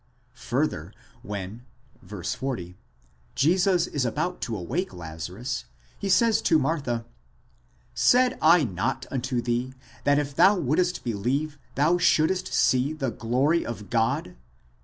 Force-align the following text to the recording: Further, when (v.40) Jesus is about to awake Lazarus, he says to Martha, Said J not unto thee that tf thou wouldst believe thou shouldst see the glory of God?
Further, 0.49 0.91
when 1.21 1.61
(v.40) 2.03 2.73
Jesus 3.35 3.85
is 3.85 4.03
about 4.03 4.41
to 4.41 4.57
awake 4.57 4.95
Lazarus, 4.95 5.65
he 5.99 6.09
says 6.09 6.41
to 6.41 6.57
Martha, 6.57 7.05
Said 7.93 8.35
J 8.41 8.65
not 8.65 9.05
unto 9.11 9.43
thee 9.43 9.75
that 10.03 10.17
tf 10.17 10.33
thou 10.33 10.55
wouldst 10.57 11.03
believe 11.03 11.59
thou 11.75 11.99
shouldst 11.99 12.51
see 12.51 12.93
the 12.93 13.11
glory 13.11 13.63
of 13.63 13.91
God? 13.91 14.35